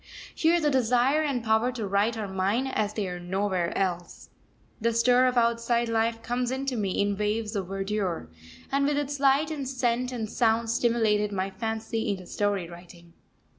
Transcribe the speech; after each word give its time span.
Here 0.33 0.59
the 0.59 0.71
desire 0.71 1.21
and 1.21 1.43
power 1.43 1.71
to 1.73 1.85
write 1.85 2.17
are 2.17 2.27
mine 2.27 2.65
as 2.65 2.91
they 2.95 3.07
are 3.07 3.19
nowhere 3.19 3.71
else. 3.77 4.31
The 4.81 4.93
stir 4.93 5.27
of 5.27 5.37
outside 5.37 5.89
life 5.89 6.23
comes 6.23 6.49
into 6.49 6.75
me 6.75 6.99
in 6.99 7.15
waves 7.15 7.55
of 7.55 7.67
verdure, 7.67 8.27
and 8.71 8.87
with 8.87 8.97
its 8.97 9.19
light 9.19 9.51
and 9.51 9.69
scent 9.69 10.11
and 10.11 10.27
sound 10.27 10.71
stimulated 10.71 11.31
my 11.31 11.51
fancy 11.51 12.09
into 12.09 12.25
story 12.25 12.67
writing. 12.67 13.13